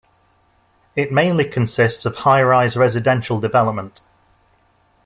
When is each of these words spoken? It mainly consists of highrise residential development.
It 0.95 1.11
mainly 1.11 1.45
consists 1.45 2.07
of 2.07 2.15
highrise 2.15 2.75
residential 2.75 3.39
development. 3.39 4.01